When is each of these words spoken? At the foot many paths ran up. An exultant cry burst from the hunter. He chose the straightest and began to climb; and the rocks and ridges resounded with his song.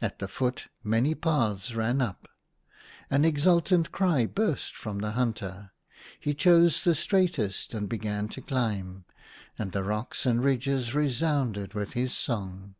At 0.00 0.18
the 0.18 0.28
foot 0.28 0.68
many 0.82 1.14
paths 1.14 1.74
ran 1.74 2.00
up. 2.00 2.26
An 3.10 3.22
exultant 3.22 3.92
cry 3.92 4.24
burst 4.24 4.74
from 4.74 5.00
the 5.00 5.10
hunter. 5.10 5.72
He 6.18 6.32
chose 6.32 6.82
the 6.84 6.94
straightest 6.94 7.74
and 7.74 7.86
began 7.86 8.28
to 8.28 8.40
climb; 8.40 9.04
and 9.58 9.72
the 9.72 9.84
rocks 9.84 10.24
and 10.24 10.42
ridges 10.42 10.94
resounded 10.94 11.74
with 11.74 11.92
his 11.92 12.14
song. 12.16 12.76